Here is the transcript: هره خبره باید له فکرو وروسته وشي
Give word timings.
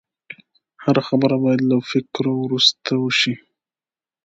هره 0.83 1.01
خبره 1.07 1.35
باید 1.43 1.61
له 1.69 1.77
فکرو 1.91 2.33
وروسته 2.39 2.91
وشي 2.99 3.33